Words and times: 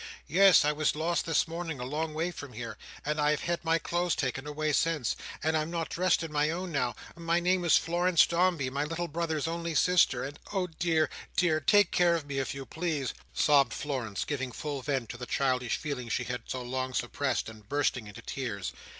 "Yes, 0.25 0.65
I 0.65 0.71
was 0.71 0.95
lost 0.95 1.27
this 1.27 1.47
morning, 1.47 1.79
a 1.79 1.85
long 1.85 2.15
way 2.15 2.31
from 2.31 2.53
here—and 2.53 3.21
I 3.21 3.29
have 3.29 3.41
had 3.41 3.63
my 3.63 3.77
clothes 3.77 4.15
taken 4.15 4.47
away, 4.47 4.71
since—and 4.73 5.55
I 5.55 5.61
am 5.61 5.69
not 5.69 5.89
dressed 5.89 6.23
in 6.23 6.31
my 6.31 6.49
own 6.49 6.71
now—and 6.71 7.23
my 7.23 7.39
name 7.39 7.63
is 7.63 7.77
Florence 7.77 8.25
Dombey, 8.25 8.71
my 8.71 8.83
little 8.83 9.07
brother's 9.07 9.47
only 9.47 9.75
sister—and, 9.75 10.39
oh 10.51 10.65
dear, 10.65 11.07
dear, 11.35 11.59
take 11.59 11.91
care 11.91 12.15
of 12.15 12.25
me, 12.25 12.39
if 12.39 12.55
you 12.55 12.65
please!" 12.65 13.13
sobbed 13.31 13.73
Florence, 13.75 14.25
giving 14.25 14.51
full 14.51 14.81
vent 14.81 15.07
to 15.09 15.17
the 15.17 15.27
childish 15.27 15.77
feelings 15.77 16.13
she 16.13 16.23
had 16.23 16.41
so 16.47 16.63
long 16.63 16.95
suppressed, 16.95 17.47
and 17.47 17.69
bursting 17.69 18.07
into 18.07 18.23
tears. 18.23 18.73